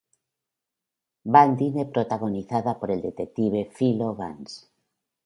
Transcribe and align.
Van 1.35 1.53
Dine 1.59 1.85
protagonizada 1.87 2.79
por 2.79 2.89
el 2.89 3.03
detective 3.03 3.69
Philo 3.71 4.15
Vance. 4.15 4.65